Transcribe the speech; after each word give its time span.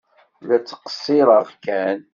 La 0.47 0.55
ttqeṣṣireɣ 0.59 1.47
kan. 1.63 1.99